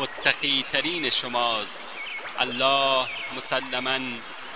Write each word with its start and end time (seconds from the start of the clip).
متقی 0.00 0.64
ترین 0.72 1.10
شماست. 1.10 1.82
الله 2.38 3.06
مسلما 3.36 3.98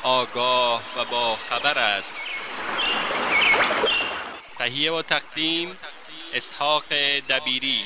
آگاه 0.02 0.82
و 0.96 1.04
با 1.10 1.36
خبر 1.36 1.78
است. 1.78 2.16
تهیه 4.58 4.92
و 4.92 5.02
تقدیم 5.02 5.68
اسحاق 6.34 6.84
دبیری. 7.30 7.80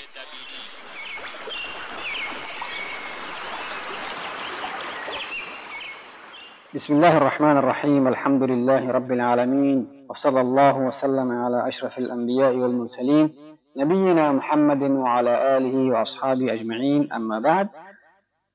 بسم 6.74 6.92
الله 6.92 7.16
الرحمن 7.16 7.56
الرحيم 7.56 8.06
الحمد 8.06 8.42
لله 8.42 8.92
رب 8.92 9.12
العالمين 9.12 9.86
وصلى 10.08 10.40
الله 10.40 10.76
وسلم 10.76 11.44
على 11.44 11.68
أشرف 11.68 11.98
الأنبياء 11.98 12.54
والمرسلين 12.54 13.45
نبينا 13.76 14.32
محمد 14.32 14.82
وعلى 14.82 15.56
آله 15.56 15.76
وأصحابه 15.92 16.52
أجمعين 16.52 17.12
أما 17.12 17.40
بعد 17.40 17.68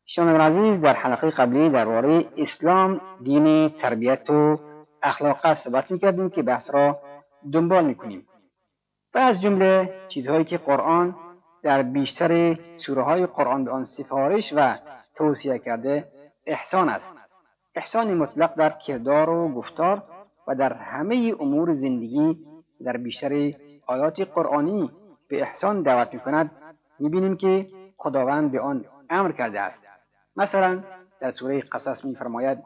شنوندگان 0.06 0.42
عزیز 0.42 0.82
در 0.82 0.94
حلقه 0.94 1.30
قبلی 1.30 1.70
درباره 1.70 2.26
اسلام 2.38 3.02
دین 3.24 3.70
تربیت 3.70 4.30
و 4.30 4.60
اخلاق 5.04 5.64
صحبت 5.64 5.92
می‌کردیم 5.92 6.30
که 6.30 6.42
بحث 6.42 6.70
را 6.70 7.00
دنبال 7.54 7.86
می‌کنیم. 7.86 8.28
و 9.14 9.18
از 9.18 9.42
جمله 9.42 9.94
چیزهایی 10.10 10.44
که 10.44 10.58
قرآن 10.58 11.16
در 11.64 11.82
بیشتر 11.82 12.60
سوره 12.86 13.04
های 13.04 13.26
قرآن 13.26 13.66
به 13.66 13.72
آن 13.72 13.88
سفارش 13.98 14.44
و 14.56 14.76
توصیه 15.16 15.60
کرده 15.60 16.06
احسان 16.46 16.90
است. 16.90 17.06
احسان 17.76 18.14
مطلق 18.14 18.56
در 18.56 18.70
کردار 18.70 19.30
و 19.30 19.54
گفتار 19.54 20.04
و 20.48 20.56
در 20.56 20.74
همه 20.74 21.36
امور 21.40 21.74
زندگی 21.74 22.38
در 22.86 22.98
بیشتر 22.98 23.54
آیات 23.88 24.20
قرآنی 24.20 24.90
به 25.32 25.42
احسان 25.42 25.82
دعوت 25.82 26.14
می 26.14 26.20
کند 26.20 26.52
می 27.00 27.10
بینیم 27.10 27.38
که 27.38 27.68
خداوند 27.98 28.52
به 28.52 28.60
آن 28.60 28.86
امر 29.10 29.32
کرده 29.32 29.60
است. 29.60 29.80
مثلا 30.36 30.80
در 31.22 31.32
سوره 31.32 31.62
قصص 31.62 32.06
می 32.06 32.16
فرماید 32.16 32.58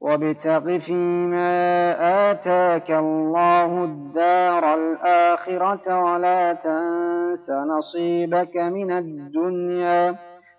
وابتغ 0.00 0.78
فيما 0.78 1.92
آتاك 2.30 2.90
الله 2.90 3.72
الدار 3.82 4.64
الآخرة 4.64 6.02
ولا 6.04 6.54
تنس 6.54 7.50
نصيبك 7.50 8.56
من 8.56 8.90
الدنيا 8.92 10.14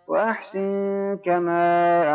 وأحسن 0.08 1.20
كما 1.26 1.64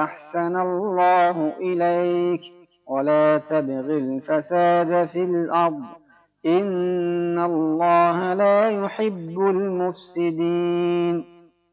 أحسن 0.04 0.56
الله 0.56 1.52
إليك 1.60 2.40
ولا 2.86 3.38
تبغ 3.38 3.86
الفساد 3.90 5.08
في 5.08 5.18
الأرض 5.18 5.99
إن 6.46 7.38
الله 7.38 8.34
لا 8.34 8.70
يحب 8.70 9.38
المفسدين 9.38 11.24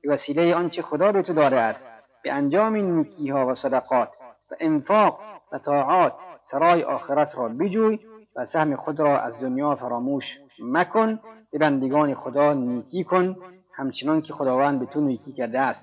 وسیله 0.07 0.55
آنچه 0.55 0.81
خدا 0.81 1.11
به 1.11 1.21
تو 1.21 1.33
داده 1.33 1.59
است 1.59 1.79
به 2.23 2.31
انجام 2.31 2.75
نیکیها 2.75 3.47
و 3.47 3.55
صدقات 3.55 4.09
و 4.51 4.55
انفاق 4.59 5.19
و 5.51 5.57
طاعات 5.57 6.13
سرای 6.51 6.83
آخرت 6.83 7.35
را 7.35 7.47
بجوی 7.47 7.99
و 8.35 8.45
سهم 8.53 8.75
خود 8.75 8.99
را 8.99 9.19
از 9.19 9.33
دنیا 9.41 9.75
فراموش 9.75 10.23
مکن 10.59 11.19
به 11.51 11.57
بندگان 11.57 12.13
خدا 12.13 12.53
نیکی 12.53 13.03
کن 13.03 13.35
همچنان 13.73 14.21
که 14.21 14.33
خداوند 14.33 14.79
به 14.79 14.85
تو 14.85 15.01
نیکی 15.01 15.33
کرده 15.33 15.59
است 15.59 15.79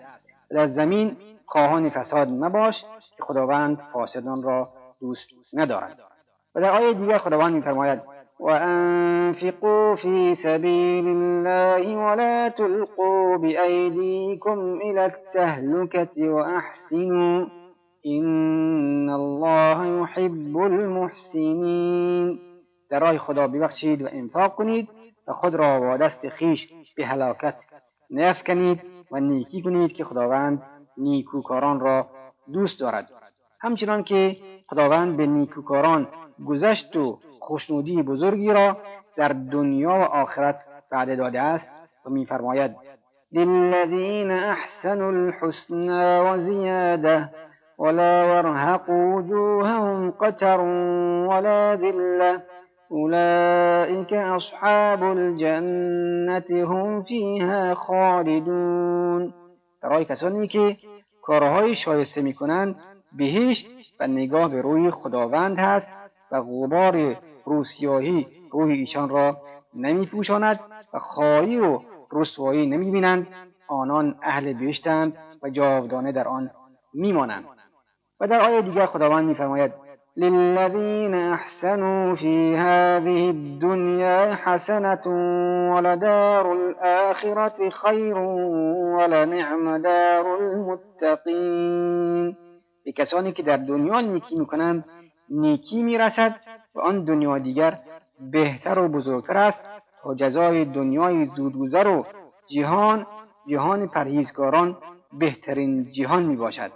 در 0.51 0.69
زمین 0.69 1.17
خواهان 1.47 1.91
فساد 1.91 2.29
مباش 2.29 2.75
که 3.17 3.23
خداوند 3.23 3.79
فاسدان 3.93 4.43
را 4.43 4.69
دوست 5.01 5.29
ندارد 5.53 5.99
و 6.55 6.61
در 6.61 6.71
آیه 6.71 6.95
دیگر 6.95 7.19
خداوند 7.19 7.55
میفرماید 7.55 8.14
وأنفقوا 8.41 9.95
في 9.95 10.37
سبيل 10.43 11.07
الله 11.07 11.97
ولا 11.97 12.49
تلقوا 12.49 13.37
بأيديكم 13.37 14.79
إلى 14.83 15.07
التهلكة 15.07 16.29
وأحسنوا 16.29 17.47
إن 18.07 19.11
الله 19.11 20.03
يحب 20.03 20.57
المحسنين. 20.57 22.39
در 22.91 23.01
راه 23.01 23.19
خدا 23.19 23.47
ببخشید 23.47 24.03
و 24.03 24.09
انفاق 24.13 24.55
کنید 24.55 24.89
و 25.29 25.33
خود 25.33 25.55
را 25.55 25.81
با 25.81 25.97
دست 25.97 26.29
خیش 26.29 26.61
به 26.97 27.07
هلاکت 27.07 27.55
نیفکنید 28.11 28.81
و 29.11 29.21
نیکی 29.21 29.63
کنید 29.63 29.93
که 29.93 30.05
خداوند 30.05 30.63
نیکوکاران 30.97 31.81
را 31.81 32.07
دوست 32.53 32.81
دارد. 32.81 33.09
همچنان 33.61 34.03
که 34.03 34.37
خداوند 34.69 35.17
به 35.17 35.27
نیکوکاران 35.27 36.09
گذشت 36.47 36.97
و 36.97 37.19
خوشنودی 37.45 38.03
بزرگی 38.03 38.53
را 38.53 38.77
در 39.17 39.29
دنیا 39.29 39.91
و 39.91 40.03
آخرت 40.03 40.61
وعده 40.93 41.17
داده 41.17 41.41
است 41.41 41.65
و 42.07 42.11
میفرماید 42.11 42.77
للذین 43.33 44.31
احسنوا 44.31 45.09
الحسنى 45.09 46.21
وزیاده 46.21 47.29
ولا 47.79 48.25
يرهق 48.25 48.91
وجوههم 48.91 50.11
قتر 50.11 50.61
ولا 51.29 51.77
ذله 51.77 52.43
أولئك 52.91 54.13
أصحاب 54.13 55.03
الجنة 55.03 56.67
هم 56.67 57.03
فيها 57.03 57.75
خالدون. 57.75 59.33
برای 59.83 60.05
کسانی 60.05 60.49
که 60.49 60.77
کارهای 61.23 61.77
شایسته 61.85 62.21
می‌کنند 62.21 62.77
بهشت 63.13 63.67
و 64.01 64.07
نگاه 64.07 64.49
به 64.49 64.61
روی 64.61 64.91
خداوند 64.91 65.59
هست 65.59 65.87
و 66.33 66.43
غبار 66.43 67.17
روسیاهی 67.47 68.27
روی 68.53 68.73
ایشان 68.73 69.09
را 69.09 69.37
نمیپوشاند 69.75 70.61
و 70.95 70.99
خواهی 70.99 71.59
و 71.59 71.81
رسوایی 72.13 72.67
نمی‌بینند. 72.67 73.27
آنان 73.69 74.15
اهل 74.23 74.53
بهشتند 74.53 75.17
و 75.43 75.51
جاودانه 75.51 76.13
در 76.13 76.29
آن 76.29 76.51
میمانند. 76.95 77.45
و 78.21 78.29
در 78.29 78.41
آیه 78.41 78.63
دیگر 78.63 78.87
خداوند 78.87 79.29
میفرماید 79.29 79.73
للذين 80.17 81.15
احسنوا 81.15 82.15
في 82.15 82.57
هذه 82.57 83.35
الدنيا 83.35 84.35
حسنة 84.35 85.07
ولدار 85.75 86.47
الآخرة 86.47 87.71
خير 87.71 88.19
ولنعم 88.99 89.79
دار 89.79 90.27
المتقین. 90.27 92.37
به 92.85 92.93
کسانی 92.93 93.33
که 93.33 93.43
در 93.43 93.57
دنیا 93.57 94.01
نیکی 94.01 94.39
می‌کنند 94.39 94.85
نیکی 95.31 95.83
می‌رسد 95.83 96.35
و 96.75 96.81
آن 96.81 97.05
دنیا 97.05 97.39
دیگر 97.39 97.79
بهتر 98.21 98.79
و 98.79 98.89
بزرگتر 98.89 99.37
است 99.37 99.59
تا 100.03 100.15
جزای 100.15 100.65
دنیای 100.65 101.27
زودگذر 101.37 101.89
و 101.89 102.07
جهان 102.49 103.07
جهان 103.49 103.89
پرهیزگاران 103.89 104.77
بهترین 105.13 105.93
جهان 105.93 106.23
می 106.23 106.37
باشد 106.37 106.71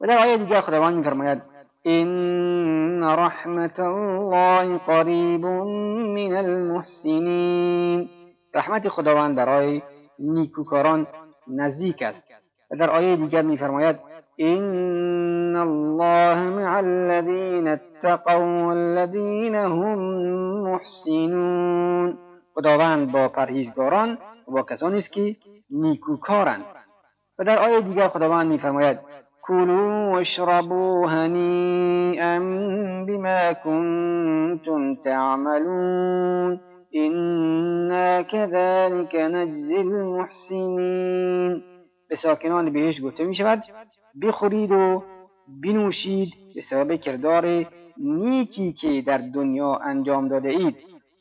و 0.00 0.06
در 0.06 0.18
آیه 0.18 0.36
دیگر 0.36 0.60
خداوند 0.60 0.96
میفرماید 0.96 1.42
این 1.82 3.02
رحمت 3.02 3.80
الله 3.80 4.78
قریب 4.78 5.46
من 5.46 6.36
المحسنین. 6.36 8.08
رحمت 8.54 8.88
خداوند 8.88 9.36
برای 9.36 9.82
نیکوکاران 10.18 11.06
نزدیک 11.48 12.02
است. 12.02 12.22
و 12.70 12.76
در 12.76 12.90
آیه 12.90 13.16
دیگر 13.16 13.42
میفرماید 13.42 13.96
این 14.42 15.56
الله 15.56 16.50
مع 16.50 16.76
الذین 16.76 17.68
اتقوا 17.68 18.66
والذین 18.66 19.54
هم 19.54 19.98
محسنون 20.64 22.18
خداوند 22.54 23.12
با 23.12 23.28
پرهیزگاران 23.28 24.18
و 24.48 24.52
با 24.52 24.62
کسانی 24.62 24.98
است 24.98 25.12
که 25.12 25.36
نیکوکارند. 25.70 26.64
و 27.38 27.44
در 27.44 27.58
آیه 27.58 27.80
دیگر 27.80 28.08
خداوند 28.08 28.50
میفرماید 28.50 28.98
كلوا 29.42 30.10
واشربوا 30.10 31.08
هنيئا 31.08 32.38
بما 33.08 33.52
كنتم 33.52 34.94
تعملون 34.94 36.60
إنا 36.96 38.22
كذلك 38.22 39.14
نجزي 39.14 39.76
المحسنین 39.76 41.62
به 42.10 42.18
ساکنان 42.22 42.72
بهش 42.72 42.94
گفته 43.04 43.24
می 43.24 43.36
بخورید 44.22 44.70
و 44.72 45.02
بنوشید 45.62 46.32
به 46.54 46.64
سبب 46.70 46.96
کردار 46.96 47.66
نیکی 47.96 48.72
که 48.72 49.02
در 49.06 49.18
دنیا 49.18 49.76
انجام 49.76 50.28
داده 50.28 50.48
اید. 50.48 50.76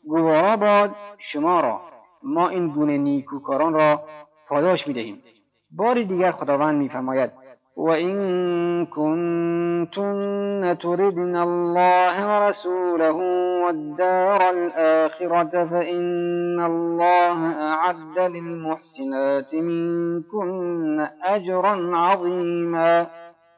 گوارا 0.07 0.57
باد 0.57 0.95
شما 1.33 1.59
را 1.59 1.81
ما 2.23 2.49
این 2.49 2.67
گونه 2.67 2.97
نیکوکاران 2.97 3.73
را 3.73 4.01
پاداش 4.47 4.87
می 4.87 4.93
دهیم 4.93 5.23
بار 5.71 6.03
دیگر 6.03 6.31
خداوند 6.31 6.77
میفرماید 6.77 7.31
وإن 7.79 8.85
كنتن 8.85 10.77
تردن 10.81 11.35
الله 11.35 12.15
ورسوله 12.29 13.17
والدار 13.65 14.49
الآخرة 14.49 15.65
فإن 15.65 16.59
الله 16.59 17.39
أعد 17.71 18.19
للمحسنات 18.19 19.53
منكن 19.53 21.07
أجرا 21.23 21.97
عظيما. 21.97 23.07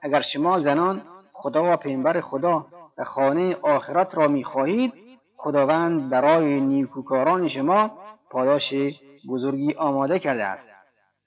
اگر 0.03 0.21
شما 0.33 0.59
زنان 0.59 1.01
خدا 1.33 1.73
و 1.73 1.75
پیامبر 1.75 2.21
خدا 2.21 2.65
و 2.97 3.03
خانه 3.03 3.55
آخرت 3.61 4.15
را 4.15 4.27
می‌خواهید 4.27 4.93
خداوند 5.37 6.09
برای 6.09 6.61
نیکوکاران 6.61 7.49
شما 7.49 7.91
پاداش 8.31 8.73
بزرگی 9.29 9.73
آماده 9.73 10.19
کرده 10.19 10.43
است. 10.43 10.63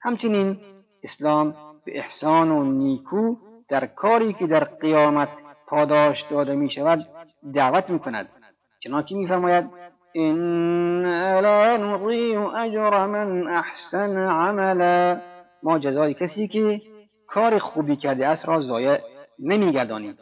همچنین 0.01 0.57
اسلام 1.03 1.53
به 1.85 1.99
احسان 1.99 2.51
و 2.51 2.63
نیکو 2.63 3.35
در 3.69 3.85
کاری 3.85 4.33
که 4.33 4.47
در 4.47 4.63
قیامت 4.63 5.29
پاداش 5.67 6.17
داده 6.31 6.55
می 6.55 6.71
شود 6.71 7.07
دعوت 7.53 7.89
می 7.89 7.99
کند 7.99 8.29
چنانکه 8.83 9.15
می 9.15 9.27
فرماید 9.27 9.69
این 10.13 11.01
لا 11.39 11.75
اجر 12.55 13.05
من 13.05 13.47
احسن 13.47 14.17
عملا. 14.17 15.21
ما 15.63 15.79
جزای 15.79 16.13
کسی 16.13 16.47
که 16.47 16.81
کار 17.27 17.59
خوبی 17.59 17.95
کرده 17.95 18.27
است 18.27 18.45
را 18.45 18.61
ضایع 18.61 18.99
نمیگردانیم. 19.39 20.17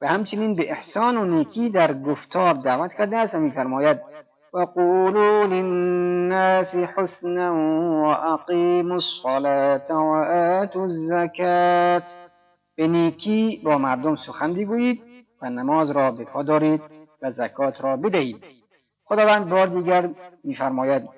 و 0.00 0.06
همچنین 0.06 0.54
به 0.56 0.70
احسان 0.70 1.16
و 1.16 1.24
نیکی 1.24 1.70
در 1.70 1.94
گفتار 1.94 2.54
دعوت 2.54 2.90
کرده 2.98 3.16
است 3.16 3.34
و 3.34 3.38
میفرماید 3.38 4.00
وقولوا 4.54 5.44
للناس 5.44 6.66
حسنا 6.66 7.50
وأقيموا 8.06 8.96
الصلاة 8.96 9.88
وآتوا 9.90 10.84
الزکات 10.84 12.02
به 12.76 12.86
نیکی 12.86 13.60
با 13.64 13.78
مردم 13.78 14.16
سخن 14.26 14.54
بگویید 14.54 15.02
و 15.42 15.50
نماز 15.50 15.90
را 15.90 16.10
به 16.10 16.24
پا 16.24 16.42
دارید 16.42 16.82
و 17.22 17.32
زکات 17.32 17.80
را 17.80 17.96
بدهید. 17.96 18.44
خداوند 19.04 19.48
بار 19.48 19.66
دیگر 19.66 20.10
میفرماید 20.44 21.08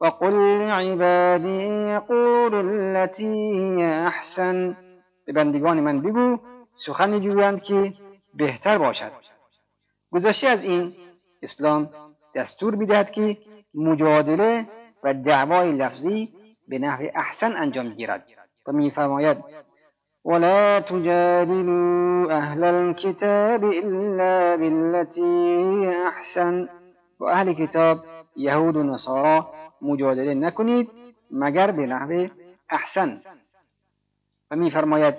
وقل 0.00 0.32
لعبادی 0.32 1.62
یقول 1.94 2.54
التي 2.54 3.82
احسن 3.82 4.76
به 5.26 5.32
بندگان 5.32 5.80
من 5.80 6.00
بگو 6.00 6.38
سخنی 6.86 7.20
جویند 7.20 7.62
که 7.62 7.92
بهتر 8.34 8.78
باشد. 8.78 9.12
گذشته 10.12 10.46
از 10.46 10.60
این 10.60 10.92
اسلام 11.42 11.88
دستور 12.38 12.74
میدهد 12.74 13.10
که 13.10 13.36
مجادله 13.74 14.66
و 15.04 15.14
دعوای 15.14 15.72
لفظی 15.72 16.28
به 16.68 16.78
نحو 16.78 17.06
احسن 17.14 17.56
انجام 17.56 17.88
گیرد. 17.88 18.24
و 18.66 18.72
میفرماید 18.72 19.36
ولا 20.24 20.80
تجادلوا 20.80 22.32
أهل 22.32 22.64
الكتاب 22.64 23.64
إلا 23.64 24.56
بالتي 24.56 25.88
أحسن. 26.10 26.68
و 27.20 27.24
أهل 27.24 27.52
کتاب 27.52 27.98
یهود 28.36 28.76
و 28.76 28.82
نصارا 28.82 29.50
مجادله 29.82 30.34
نکنید 30.34 30.90
مگر 31.30 31.70
به 31.70 31.86
نحو 31.86 32.28
احسن. 32.70 33.20
و 34.50 34.56
میفرماید 34.56 35.14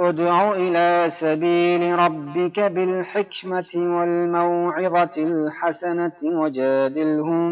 ادع 0.00 0.52
إلى 0.52 1.12
سبيل 1.20 1.98
ربك 1.98 2.60
بالحكمة 2.60 3.66
والموعظة 3.74 5.16
الحسنة 5.16 6.12
وجادلهم 6.22 7.50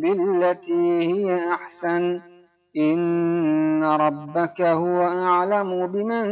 بالتي 0.00 1.12
هي 1.12 1.50
أحسن. 1.52 2.20
إن 2.76 3.84
ربك 3.84 4.60
هو 4.60 5.02
أعلم 5.02 5.86
بمن 5.86 6.26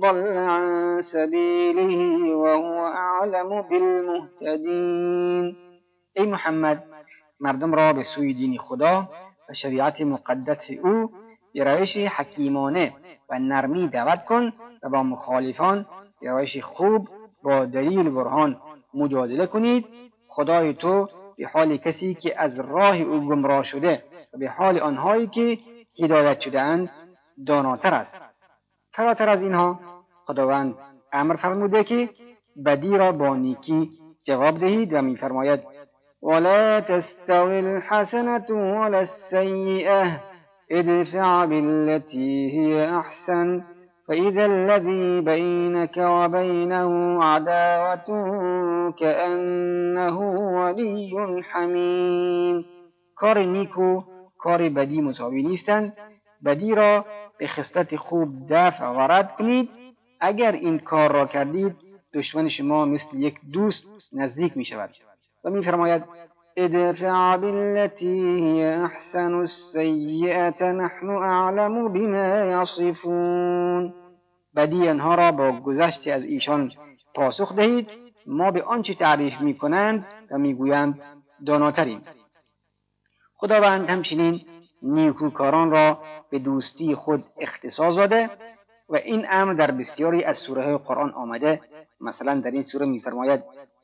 ضل 0.00 0.36
عن 0.36 1.02
سبيله 1.12 1.94
وهو 2.34 2.86
أعلم 2.86 3.62
بالمهتدين. 3.62 5.56
ای 6.16 6.26
محمد 6.26 6.82
مردم 7.40 7.74
را 7.74 7.92
به 7.92 8.04
سوی 8.14 8.34
دین 8.34 8.58
خدا 8.58 9.08
و 9.50 9.54
شریعت 9.62 10.00
مقدس 10.00 10.70
أو 10.84 11.08
به 11.54 12.10
حکیمانه 12.16 12.92
و 13.30 13.38
نرمی 13.38 13.88
دعوت 13.88 14.24
کن 14.24 14.52
و 14.82 14.88
با 14.88 15.02
مخالفان 15.02 15.86
روش 16.22 16.56
خوب 16.62 17.08
با 17.42 17.64
دلیل 17.64 18.10
برهان 18.10 18.56
مجادله 18.94 19.46
کنید. 19.46 19.86
خدای 20.28 20.74
تو 20.74 21.08
به 21.36 21.46
حال 21.46 21.76
کسی 21.76 22.14
که 22.14 22.40
از 22.40 22.58
راه 22.58 22.96
او 22.96 23.28
گمراه 23.28 23.64
شده 23.64 24.02
و 24.34 24.38
به 24.38 24.48
حال 24.48 24.78
آنهایی 24.78 25.26
که 25.26 25.58
هدایت 26.04 26.40
شدهاند 26.40 26.90
داناتر 27.46 27.94
است. 27.94 28.10
فراتر 28.92 29.28
از 29.28 29.40
اینها 29.40 29.80
خداوند 30.26 30.74
امر 31.12 31.36
فرموده 31.36 31.84
که 31.84 32.08
بدی 32.66 32.96
را 32.96 33.12
با 33.12 33.36
نیکی 33.36 33.90
جواب 34.24 34.58
دهید 34.58 34.92
و 34.92 35.02
میفرماید 35.02 35.60
ولا 36.22 36.80
تستوی 36.80 37.58
الحسنة 37.58 38.46
ولا 38.48 38.98
السیئه 38.98 40.31
ادفع 40.72 41.44
بالتي 41.44 42.50
هي 42.56 42.98
احسن 42.98 43.62
فإذا 44.08 44.46
الذي 44.46 45.20
بينك 45.20 45.96
وبينه 45.96 47.24
عداوة 47.24 48.08
كأنه 48.90 50.18
ولی 50.56 51.42
حمیم 51.52 52.64
کار 53.14 53.38
نیکو 53.38 54.02
کار 54.38 54.68
بدی 54.68 55.00
مساوی 55.00 55.42
نیستند 55.42 55.96
بدی 56.44 56.74
را 56.74 57.04
به 57.38 57.46
خصلت 57.46 57.96
خوب 57.96 58.28
دفع 58.50 58.86
و 58.86 59.00
رد 59.00 59.36
کنید. 59.36 59.68
اگر 60.20 60.52
این 60.52 60.78
کار 60.78 61.12
را 61.12 61.26
کردید 61.26 61.76
دشمن 62.14 62.48
شما 62.48 62.84
مثل 62.84 63.16
یک 63.16 63.34
دوست 63.52 63.84
نزدیک 64.12 64.56
می 64.56 64.64
شود 64.64 64.90
و 65.44 65.50
میفرماید 65.50 66.02
ادفع 66.56 67.36
بالتي 67.36 68.40
هي 68.40 68.64
احسن 68.64 69.34
السیئة 69.34 70.72
نحن 70.72 71.10
اعلم 71.10 71.92
بما 71.92 72.62
یصفون 72.62 73.94
بدی 74.56 74.88
آنها 74.88 75.14
را 75.14 75.52
گذشت 75.52 76.08
از 76.08 76.22
ایشان 76.22 76.72
پاسخ 77.14 77.56
دهید. 77.56 77.88
ما 78.26 78.50
به 78.50 78.62
آنچه 78.62 78.94
تعریف 78.94 79.40
می 79.40 79.54
کنند 79.54 80.06
و 80.30 80.38
می‌گویند 80.38 81.00
داناتریم. 81.46 82.02
خداوند 83.34 83.88
همچنین 83.88 84.40
نیکوکاران 84.82 85.70
را 85.70 85.98
به 86.30 86.38
دوستی 86.38 86.94
خود 86.94 87.24
اختصاص 87.40 87.96
داده 87.96 88.30
و 88.88 88.96
این 88.96 89.26
امر 89.30 89.52
در 89.52 89.70
بسیاری 89.70 90.24
از 90.24 90.36
سوره 90.46 90.76
قرآن 90.76 91.10
آمده. 91.10 91.60
مثلا 92.00 92.34
در 92.34 92.50
این 92.50 92.62
سوره 92.62 92.86
میفرماید 92.86 93.42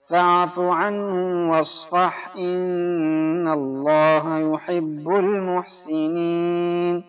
فاعف 0.08 0.58
عنهم 0.58 1.50
واصفح 1.50 2.14
ان 2.36 3.48
الله 3.48 4.40
یحب 4.52 5.08
المحسنین 5.08 7.04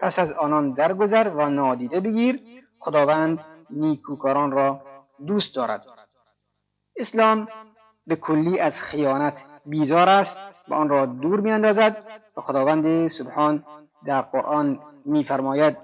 پس 0.00 0.12
از 0.16 0.32
آنان 0.32 0.72
درگذر 0.72 1.28
و 1.28 1.50
نادیده 1.50 2.00
بگیر. 2.00 2.40
خداوند 2.78 3.38
نیکوکاران 3.70 4.50
را 4.50 4.80
دوست 5.26 5.54
دارد. 5.54 5.84
اسلام 6.96 7.48
به 8.06 8.16
کلی 8.16 8.58
از 8.58 8.72
خیانت 8.72 9.34
بیزار 9.66 10.08
است 10.08 10.36
و 10.68 10.74
آن 10.74 10.88
را 10.88 11.06
دور 11.06 11.40
میاندازد 11.40 11.96
و 12.36 12.40
خداوند 12.40 13.10
سبحان 13.18 13.64
در 14.06 14.20
قرآن 14.20 14.78
میفرماید 15.04 15.76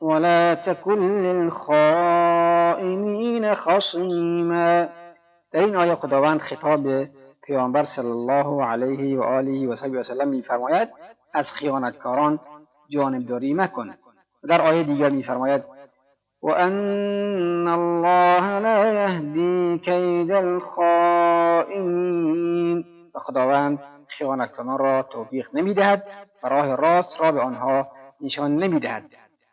ولا 0.00 0.54
تکن 0.54 0.98
للخائنین 1.22 2.24
خصیما 3.54 4.86
در 5.52 5.60
این 5.60 5.76
آیه 5.76 5.94
خداوند 5.94 6.40
خطاب 6.40 6.82
به 6.82 7.10
پیامبر 7.42 7.86
صلی 7.96 8.06
الله 8.06 8.64
علیه 8.64 9.18
و 9.18 9.22
آله 9.22 9.68
و 9.68 9.76
صحبه 9.76 10.00
وسلم 10.00 10.28
میفرماید 10.28 10.88
از 11.34 11.44
خیانتکاران 11.58 12.40
جانبداری 12.88 13.54
مکن. 13.54 13.94
در 14.48 14.62
آیه 14.62 14.82
دیگر 14.82 15.08
میفرماید 15.08 15.64
وأن 16.42 17.68
الله 17.68 18.58
لا 18.58 18.86
يهدي 18.86 19.78
كید 19.78 20.32
الخائنین. 20.32 21.88
و 23.14 23.18
خداوند 23.18 23.78
خیانتکنان 24.18 24.78
را 24.78 25.02
توفیق 25.02 25.48
نمی‌دهد 25.54 26.04
و 26.42 26.48
راه 26.48 26.74
راست 26.74 27.20
را 27.20 27.32
به 27.32 27.40
آنها 27.40 27.88
نشان 28.20 28.56
نمی‌دهد. 28.56 29.04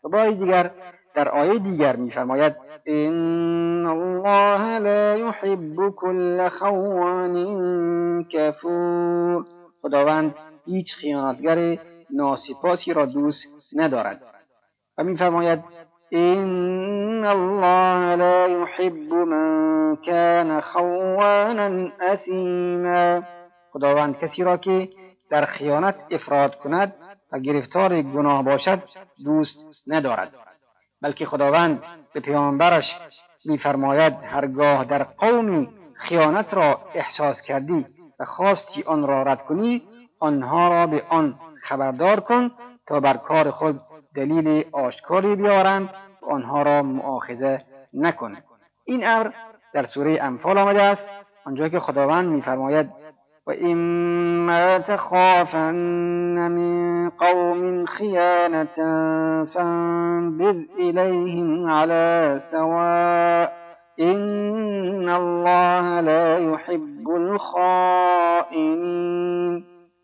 و 0.04 0.10
بار 0.10 0.32
دیگر 0.32 0.72
در 1.16 1.30
آیه 1.30 1.60
دیگر 1.60 1.96
میفرماید 1.96 2.56
ان 2.86 3.86
الله 3.86 4.80
لا 4.80 5.16
يحب 5.16 5.90
كل 5.90 6.50
خوان 6.50 7.36
کفور 8.24 9.46
خداوند 9.82 10.36
هیچ 10.66 10.88
خیانتگر 11.02 11.78
ناسپاسی 12.10 12.94
را 12.94 13.06
دوست 13.06 13.48
ندارد. 13.74 14.22
و 14.98 15.04
میفرماید 15.04 15.64
ان 16.12 17.26
الله 17.26 18.16
لا 18.16 18.48
يحب 18.48 19.14
من 19.14 19.96
كان 20.06 20.62
خوانا 20.62 21.92
اثیما 22.00 23.24
خداوند 23.72 24.18
کسی 24.18 24.44
را 24.44 24.58
که 24.58 24.90
در 25.30 25.46
خیانت 25.46 25.96
افراد 26.12 26.56
کند 26.56 26.94
و 27.32 27.40
گرفتار 27.40 28.02
گناه 28.02 28.44
باشد 28.44 28.80
دوست 29.26 29.56
ندارد. 29.88 30.45
بلکه 31.06 31.26
خداوند 31.26 31.84
به 32.14 32.20
پیامبرش 32.20 32.84
میفرماید 33.46 34.14
هرگاه 34.24 34.86
در 34.86 35.04
قومی 35.04 35.70
خیانت 35.94 36.54
را 36.54 36.82
احساس 36.94 37.42
کردی 37.42 37.86
و 38.20 38.26
خواستی 38.26 38.84
آن 38.86 39.08
را 39.08 39.24
رد 39.24 39.46
کنی 39.46 39.82
آنها 40.20 40.70
را 40.70 40.88
به 40.88 41.04
آن 41.10 41.40
خبردار 41.70 42.20
کن 42.20 42.52
تا 42.88 43.00
بر 43.00 43.18
کار 43.18 43.52
خود 43.52 43.82
دلیل 44.16 44.66
آشکاری 44.72 45.36
بیارند 45.36 45.90
و 46.22 46.26
آنها 46.26 46.62
را 46.62 46.84
مؤاخذه 46.84 47.62
نکن. 47.94 48.38
این 48.86 49.08
امر 49.08 49.32
در 49.74 49.88
سوره 49.94 50.18
انفال 50.22 50.58
آمده 50.58 50.82
است. 50.82 51.02
آنجا 51.46 51.70
که 51.70 51.80
خداوند 51.80 52.30
میفرماید 52.30 52.90
و 53.48 53.52
اما 53.62 54.80
تخافن 54.80 55.76
من 56.48 57.10
قوم 57.10 57.86
خیانتا 57.86 59.46
فانبذ 59.54 60.56
الیهم 60.80 61.70
على 61.70 62.42
سواء 62.52 63.52
ان 64.00 65.10
الله 65.10 66.02
لا 66.02 66.40
يحب 66.40 67.10
الخائنین 67.10 68.56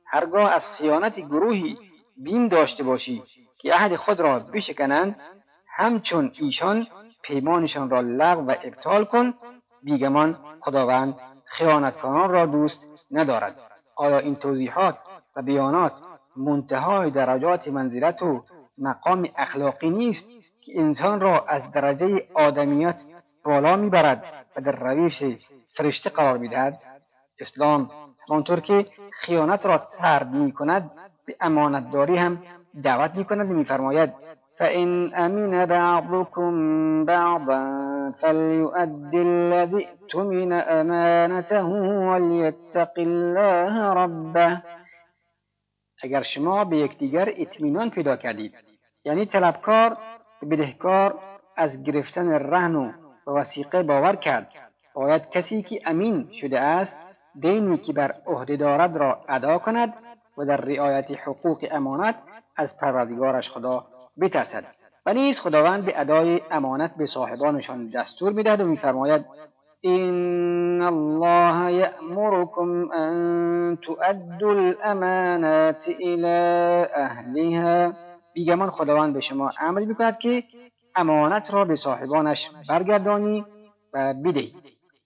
هرگاه 0.08 0.52
از 0.52 0.62
خیانت 0.78 1.20
گروهی 1.20 1.78
بین 2.18 2.48
داشته 2.48 2.84
باشی 2.84 3.24
که 3.62 3.74
عهد 3.74 3.96
خود 3.96 4.20
را 4.20 4.40
بشکنند 4.40 5.16
همچون 5.78 6.32
ایشان 6.40 6.88
پیمانشان 7.24 7.90
را 7.90 8.02
لغو 8.02 8.42
و 8.42 8.56
ابطال 8.64 9.06
کن. 9.06 9.34
بیگمان 9.84 10.38
خداوند 10.60 11.16
خیانتکاران 11.46 12.30
را 12.30 12.46
دوست 12.46 12.91
ندارد. 13.12 13.56
آیا 13.96 14.18
این 14.18 14.36
توضیحات 14.36 14.98
و 15.36 15.42
بیانات 15.42 15.94
منتهای 16.36 17.12
درجات 17.12 17.68
منزلت 17.68 18.22
و 18.22 18.44
مقام 18.78 19.28
اخلاقی 19.38 19.90
نیست 19.90 20.24
که 20.62 20.80
انسان 20.80 21.20
را 21.20 21.46
از 21.48 21.62
درجه 21.72 22.28
آدمیت 22.34 22.96
بالا 23.44 23.76
می‌برد 23.76 24.24
و 24.56 24.62
در 24.62 24.72
رویش 24.72 25.38
فرشته 25.78 26.10
قرار 26.10 26.38
می‌دهد؟ 26.38 26.80
اسلام 27.40 27.90
همانطور 28.30 28.60
که 28.60 28.86
خیانت 29.12 29.66
را 29.66 29.88
ترد 29.98 30.34
می 30.34 30.52
کند 30.52 30.92
به 31.26 31.36
امانتداری 31.42 32.18
هم 32.18 32.44
دعوت 32.84 33.16
می 33.16 33.26
کند 33.26 33.52
و 33.52 33.54
میفرماید 33.54 34.14
فإن 34.62 35.14
أمن 35.14 35.66
بعضكم 35.66 36.52
بعضا 37.06 37.64
فليؤد 38.22 39.14
الذي 39.14 39.88
اؤتمن 39.88 40.52
أمانته 40.54 41.70
وليتق 42.10 42.94
الله 42.98 43.94
ربه. 43.94 44.62
اگر 46.04 46.24
شما 46.36 46.64
به 46.64 46.78
یکدیگر 46.78 47.34
اطمینان 47.38 47.90
پیدا 47.90 48.16
کردید 48.16 48.54
یعنی 49.06 49.26
طلبکار 49.26 49.98
بدهکار 50.52 51.16
از 51.58 51.84
گرفتن 51.84 52.30
رهن 52.32 52.76
و 52.76 52.92
وسیقه 53.28 53.84
باور 53.84 54.16
کرد 54.16 54.48
باید 54.94 55.30
کسی 55.30 55.62
که 55.62 55.82
امین 55.86 56.30
شده 56.42 56.60
است 56.60 56.92
دینی 57.40 57.78
که 57.78 57.94
بر 57.94 58.16
عهده 58.28 58.58
دارد 58.58 58.98
را 58.98 59.26
ادا 59.30 59.58
کند 59.58 59.94
و 60.38 60.46
در 60.46 60.58
رعایت 60.58 61.12
حقوق 61.12 61.68
امانت 61.72 62.16
از 62.56 62.70
پروردگارش 62.78 63.50
خدا 63.50 63.86
بترسد. 64.22 64.64
و 65.06 65.14
نیز 65.14 65.36
خداوند 65.44 65.86
به 65.86 66.00
ادای 66.02 66.42
امانت 66.52 66.96
به 66.98 67.08
صاحبانشان 67.14 67.90
دستور 67.90 68.32
می‌دهد 68.32 68.62
و 68.62 68.66
میفرماید 68.66 69.26
این 69.82 70.82
الله 70.82 71.74
یأمرکم 71.74 72.92
ان 72.92 73.78
تؤدوا 73.82 74.52
الامانات 74.52 75.76
الى 75.88 76.86
اهلها. 76.96 77.94
بیگمان 78.34 78.70
خداوند 78.70 79.14
به 79.14 79.22
شما 79.22 79.52
امر 79.60 79.80
می‌کند 79.80 80.18
که 80.20 80.44
امانت 80.96 81.44
را 81.50 81.66
به 81.66 81.76
صاحبانش 81.84 82.38
برگردانی 82.70 83.46
و 83.94 84.14
بدهید 84.14 84.56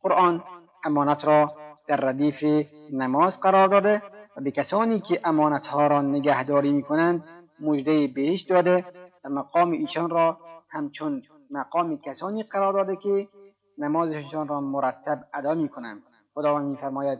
قرآن 0.02 0.44
امانت 0.86 1.26
را 1.26 1.52
در 1.88 1.96
ردیف 1.96 2.68
نماز 2.94 3.34
قرار 3.42 3.68
داده 3.68 4.02
و 4.38 4.42
به 4.42 4.52
کسانی 4.52 5.00
که 5.00 5.20
امانتها 5.24 5.88
را 5.88 6.02
نگهداری 6.02 6.72
می‌کنند 6.72 7.24
مژده 7.62 8.08
بهشت 8.08 8.50
داده 8.50 8.86
و 9.26 9.30
مقام 9.30 9.72
ایشان 9.72 10.10
را 10.10 10.38
همچون 10.70 11.22
مقام 11.52 11.98
کسانی 11.98 12.44
قرار 12.44 12.74
داده 12.74 12.96
که 12.96 13.28
نمازشان 13.78 14.48
را 14.48 14.62
مرتب 14.62 15.24
ادا 15.34 15.54
می‌کنند. 15.54 16.02
خداوند 16.34 16.66
میفرماید 16.66 17.20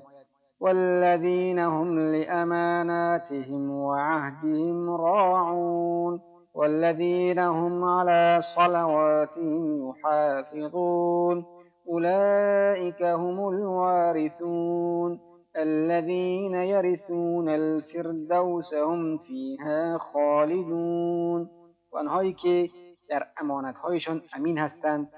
والذین 0.60 1.60
هم 1.60 1.98
لأماناتهم 1.98 3.72
وعهدهم 3.72 4.90
راعون 4.90 6.22
والذین 6.56 7.40
هم 7.40 7.84
على 7.84 8.42
صلواتهم 8.56 9.90
يحافظون 9.90 11.46
أولئك 11.88 13.02
هم 13.02 13.40
الوارثون 13.48 15.20
الذين 15.56 16.54
يرثون 16.56 17.50
الفردوس 17.50 18.74
هم 18.74 19.18
فيها 19.18 19.98
خالدون. 19.98 21.50
و 21.96 21.98
آنهایی 21.98 22.34
که 22.34 22.70
در 23.10 23.28
امانتهایشان 23.38 24.22
امین 24.34 24.58
هستند 24.58 25.10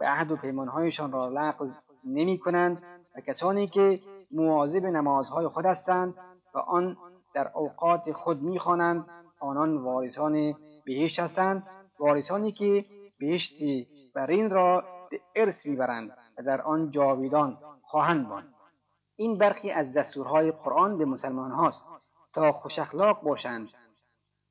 و 0.00 0.04
عهد 0.04 0.30
و 0.30 0.36
پیمانهایشان 0.36 1.12
را 1.12 1.28
لغو 1.28 1.68
نمی 2.04 2.38
کنند 2.38 2.82
و 3.16 3.20
کسانی 3.20 3.66
که 3.66 4.00
مواظب 4.30 4.86
نمازهای 4.86 5.48
خود 5.48 5.66
هستند 5.66 6.14
و 6.54 6.58
آن 6.58 6.96
در 7.34 7.50
اوقات 7.54 8.12
خود 8.12 8.42
می‌خوانند 8.42 9.06
آنان 9.40 9.76
وارثان 9.76 10.54
بهشت 10.86 11.18
هستند. 11.18 11.66
وارثانی 11.98 12.52
که 12.52 12.84
بهشت 13.20 13.52
برین 14.14 14.50
را 14.50 14.84
به 15.10 15.20
ارث 15.36 15.54
می‌برند 15.64 16.10
و 16.38 16.42
در 16.42 16.60
آن 16.60 16.90
جاویدان 16.90 17.58
خواهند 17.82 18.28
ماند. 18.28 18.54
این 19.16 19.38
برخی 19.38 19.70
از 19.70 19.92
دستورهای 19.92 20.50
قرآن 20.50 20.98
به 20.98 21.04
مسلمان 21.04 21.50
هاست 21.50 21.78
تا 22.34 22.52
خوش 22.52 22.78
اخلاق 22.78 23.22
باشند. 23.22 23.68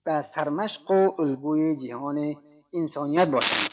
و 0.05 0.23
سرمشق 0.35 0.91
و 0.91 1.21
الگوی 1.21 1.87
جهان 1.87 2.35
انسانیت 2.73 3.27
باشند. 3.27 3.69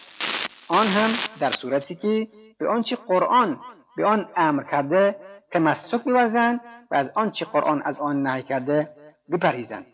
آن 0.69 0.87
هم 0.87 1.11
در 1.41 1.51
صورتی 1.51 1.95
که 1.95 2.29
به 2.59 2.69
آنچه 2.69 2.97
قرآن 2.97 3.61
به 3.97 4.07
آن 4.07 4.29
امر 4.37 4.63
کرده 4.63 5.17
تمسک 5.51 6.05
بورزند 6.05 6.61
و 6.91 6.95
از 6.95 7.07
آنچه 7.15 7.45
قرآن 7.45 7.83
از 7.83 7.97
آن 7.99 8.23
نهی 8.23 8.43
کرده 8.43 8.89
بپرهیزند. 9.33 9.87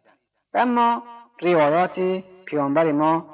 و 0.54 0.58
اما 0.58 1.02
روایات 1.40 2.22
پیامبر 2.46 2.92
ما 2.92 3.26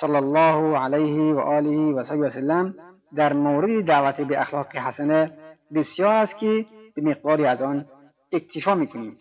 صلی 0.00 0.16
الله 0.16 0.78
علیه 0.78 1.34
و 1.34 1.38
آله 1.38 1.78
و 1.78 1.98
وسلم 1.98 2.74
در 3.14 3.32
مورد 3.32 3.84
دعوت 3.84 4.16
به 4.16 4.40
اخلاق 4.40 4.76
حسنه 4.76 5.38
بسیار 5.74 6.14
است 6.14 6.38
که 6.38 6.66
به 6.94 7.02
مقداری 7.02 7.46
از 7.46 7.62
آن 7.62 7.84
اکتفا 8.32 8.74
می‌کنیم. 8.74 9.18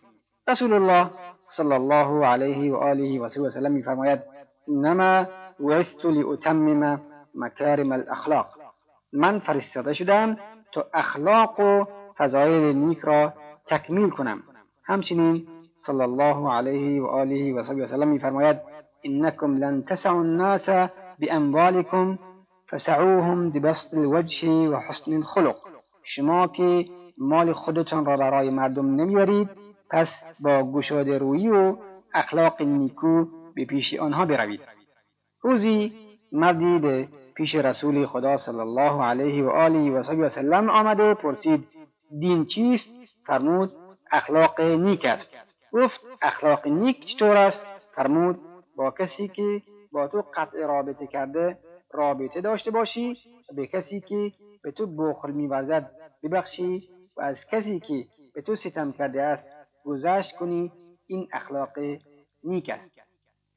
رسول 0.48 0.74
الله 0.74 1.10
صلی 1.58 1.74
الله 1.74 2.26
علیه 2.26 2.74
و 2.74 2.76
آله 2.76 3.20
و 3.20 3.26
وسلم 3.26 3.72
میفرماید 3.72 4.20
إنما 4.70 5.26
بعثت 5.60 6.06
لأتمم 6.06 7.02
مکارم 7.36 7.92
الأخلاق. 7.92 8.48
من 9.14 9.40
فرستاده 9.40 9.94
شدم 9.94 10.38
تا 10.72 10.86
أخلاق 10.94 11.60
و 11.60 11.86
فضایل 12.18 12.76
نیک 12.76 13.00
را 13.00 13.34
تکمیل 13.68 14.10
کنم. 14.10 14.44
همچنین 14.86 15.48
صلی 15.88 16.02
الله 16.02 16.54
علیه 16.54 17.02
و 17.02 17.06
آله 17.06 17.54
و 17.54 17.60
وسلم 17.60 18.08
میفرماید 18.08 18.58
انکم 19.04 19.58
لن 19.58 19.84
تسعوا 19.84 20.20
الناس 20.20 20.90
باموالکم 21.20 22.20
فسعوهم 22.70 23.50
ببسط 23.50 23.94
الوجه 23.94 24.48
و 24.50 24.76
حسن 24.76 25.14
الخلق. 25.14 25.56
شما 26.16 26.48
که 26.48 26.86
مال 27.18 27.54
خودتان 27.54 28.06
را 28.06 28.18
برای 28.18 28.50
مردم 28.50 28.96
نمیارید 28.96 29.50
پس 29.94 30.08
با 30.40 30.72
گشاده 30.72 31.18
رویی 31.18 31.50
و 31.50 31.78
اخلاق 32.14 32.62
نیکو 32.62 33.26
به 33.56 33.66
پیش 33.66 33.94
آنها 34.00 34.26
بروید. 34.26 34.62
روزی 35.42 35.94
مردی 36.32 36.80
به 36.80 37.08
پیش 37.36 37.56
رسول 37.56 38.06
خدا 38.06 38.38
صلی 38.46 38.60
الله 38.60 39.04
علیه 39.04 39.44
و 39.44 39.50
آله 39.50 39.92
و 39.92 40.30
سلم 40.30 40.70
آمده 40.70 41.14
پرسید 41.14 41.68
دین 42.20 42.46
چیست؟ 42.46 42.84
فرمود 43.26 43.72
اخلاق 44.12 44.62
نیک 44.62 45.06
است. 45.06 45.30
گفت 45.72 46.02
اخلاق 46.22 46.68
نیک 46.68 46.98
چطور 47.14 47.38
است؟ 47.38 47.58
فرمود 47.96 48.40
با 48.76 48.92
کسی 48.92 49.28
که 49.28 49.62
با 49.92 50.08
تو 50.08 50.24
قطع 50.36 50.58
رابطه 50.58 51.08
کرده 51.08 51.58
رابطه 51.92 52.42
داشته 52.42 52.72
باشی 52.72 53.18
و 53.52 53.56
به 53.56 53.68
کسی 53.68 54.02
که 54.02 54.32
به 54.64 54.72
تو 54.72 54.88
بخل 54.88 55.32
میورزد 55.32 55.92
ببخشی 56.24 56.90
و 57.18 57.22
از 57.22 57.36
کسی 57.52 57.80
که 57.80 58.06
به 58.36 58.42
تو 58.42 58.56
ستم 58.56 58.92
کرده 58.92 59.22
است 59.22 59.53
گذشت 59.86 60.36
کنی 60.36 60.72
این 61.08 61.28
اخلاق 61.34 61.70
نیک 62.44 62.70
است. 62.70 63.00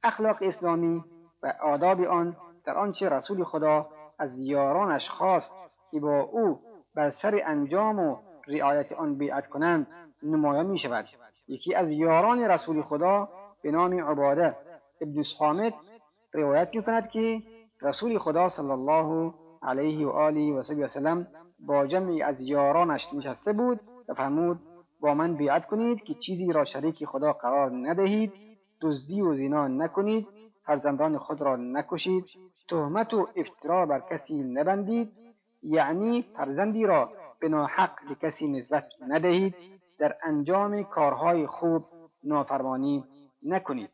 اخلاق 0.03 0.37
اسلامی 0.41 1.05
و 1.43 1.53
آداب 1.63 2.01
آن 2.01 2.37
در 2.65 2.79
آنچه 2.79 3.09
رسول 3.09 3.45
خدا 3.45 3.87
از 4.19 4.31
یارانش 4.37 5.09
خواست 5.19 5.51
که 5.91 6.01
با 6.01 6.21
او 6.21 6.61
بر 6.95 7.15
سر 7.23 7.43
انجام 7.47 7.99
و 7.99 8.17
رعایت 8.47 8.93
آن 8.93 9.15
بیعت 9.15 9.49
کنند 9.49 9.87
نمایان 10.23 10.67
می 10.67 10.79
شود 10.79 11.09
یکی 11.49 11.75
از 11.75 11.89
یاران 11.91 12.41
رسول 12.41 12.83
خدا 12.83 13.29
به 13.63 13.71
نام 13.71 14.09
عباده 14.09 14.57
ابن 15.01 15.23
صامت 15.39 15.75
روایت 16.33 16.75
می 16.75 16.83
کند 16.83 17.09
که 17.09 17.43
رسول 17.83 18.19
خدا 18.19 18.51
صلی 18.51 18.71
الله 18.71 19.35
علیه 19.63 20.07
و 20.07 20.11
آله 20.11 20.53
و 20.53 20.59
وسلم 20.59 21.27
با 21.67 21.87
جمعی 21.87 22.23
از 22.23 22.41
یارانش 22.41 23.01
نشسته 23.13 23.53
بود 23.53 23.81
و 24.09 24.15
فرمود 24.15 24.61
با 25.01 25.15
من 25.15 25.35
بیعت 25.35 25.67
کنید 25.67 26.05
که 26.05 26.15
چیزی 26.15 26.53
را 26.53 26.65
شریک 26.65 27.05
خدا 27.05 27.33
قرار 27.33 27.71
ندهید 27.71 28.33
دزدی 28.81 29.21
و 29.21 29.37
زنا 29.37 29.69
نکنید 29.69 30.27
فرزندان 30.65 31.19
خود 31.19 31.41
را 31.43 31.57
نکشید 31.57 32.25
تهمت 32.69 33.15
و 33.15 33.29
افترا 33.37 33.87
بر 33.87 34.03
کسی 34.11 34.35
نبندید 34.35 35.13
یعنی 35.63 36.25
فرزندی 36.37 36.87
را 36.87 37.11
به 37.41 37.49
ناحق 37.49 37.91
به 38.09 38.15
کسی 38.15 38.49
نسبت 38.49 38.85
ندهید 39.09 39.55
در 39.99 40.17
انجام 40.23 40.83
کارهای 40.83 41.47
خوب 41.47 41.85
نافرمانی 42.25 43.05
نکنید. 43.43 43.91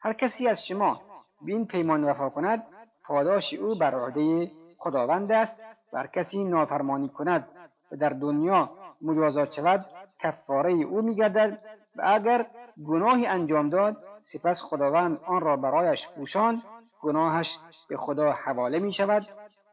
هر 0.00 0.12
کسی 0.12 0.48
از 0.48 0.58
شما 0.68 1.00
به 1.46 1.52
این 1.52 1.66
پیمان 1.66 2.04
وفا 2.04 2.28
کند 2.30 2.62
پاداش 3.04 3.54
او 3.54 3.74
بر 3.74 3.94
عهده 3.94 4.50
خداوند 4.78 5.32
است 5.32 5.52
هر 5.92 6.06
کسی 6.06 6.44
نافرمانی 6.44 7.08
کند. 7.08 7.48
در 7.96 8.08
دنیا 8.08 8.70
مجازات 9.02 9.52
شود 9.52 9.86
کفاره 10.22 10.72
او 10.72 11.02
میگردد 11.02 11.58
و 11.96 12.02
اگر 12.06 12.46
گناهی 12.86 13.26
انجام 13.26 13.70
داد 13.70 13.96
سپس 14.32 14.56
خداوند 14.60 15.20
آن 15.26 15.40
را 15.40 15.56
برایش 15.56 16.00
پوشاند 16.16 16.62
گناهش 17.02 17.46
به 17.88 17.96
خدا 17.96 18.32
حواله 18.32 18.78
می 18.78 18.92
شود 18.92 19.26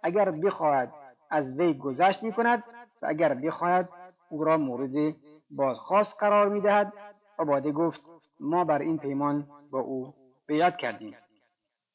اگر 0.04 0.32
بخواهد 0.32 0.94
از 1.30 1.46
وی 1.60 1.74
گذشت 1.74 2.24
می 2.24 2.32
کند 2.32 2.64
و 3.02 3.06
اگر 3.10 3.34
بخواهد 3.34 3.90
او 4.30 4.44
را 4.44 4.58
مورد 4.58 5.16
بازخواست 5.52 6.12
قرار 6.20 6.50
می 6.50 6.62
دهد 6.62 6.94
و 7.40 7.46
باده 7.46 7.72
گفت 7.72 8.02
ما 8.40 8.64
بر 8.64 8.82
این 8.82 8.98
پیمان 8.98 9.48
با 9.72 9.80
او 9.80 10.14
بیعت 10.48 10.78
کردیم. 10.78 11.16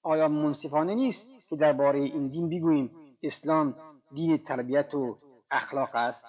آیا 0.03 0.29
منصفانه 0.29 0.95
نیست 0.95 1.19
که 1.49 1.57
درباره 1.57 1.99
این 1.99 2.29
دین 2.29 2.49
بگوییم؟ 2.49 2.91
اسلام 3.23 3.75
دین 4.15 4.39
تربیت 4.39 4.95
و 4.95 5.19
اخلاق 5.51 5.91
است. 5.95 6.25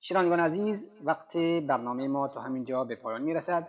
شنوندگان 0.00 0.40
عزیز 0.40 0.78
وقت 1.04 1.36
برنامه 1.68 2.08
ما 2.08 2.28
تا 2.28 2.40
همینجا 2.40 2.84
به 2.84 2.96
پایان 2.96 3.22
می‌رسد 3.22 3.68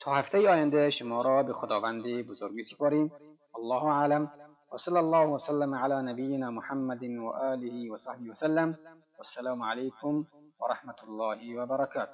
تا 0.00 0.14
هفته 0.14 0.38
آینده 0.38 0.90
شما 0.90 1.22
را 1.22 1.42
به 1.42 1.52
خداوند 1.52 2.02
بزرگ 2.02 2.54
سپاریم. 2.70 3.12
الله 3.54 3.84
اعلم. 3.84 4.30
وصلى 4.72 4.98
الله 4.98 5.26
وسلم 5.26 5.74
على 5.74 6.02
نبينا 6.02 6.50
محمد 6.50 7.02
وآله 7.02 7.90
وصحبه 7.92 8.30
وسلم 8.30 8.76
والسلام 9.18 9.62
عليكم 9.62 10.24
ورحمة 10.60 10.98
الله 11.08 11.62
وبركاته 11.62 12.06